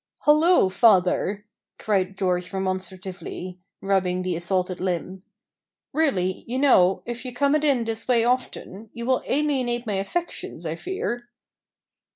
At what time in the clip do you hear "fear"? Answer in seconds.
10.75-11.29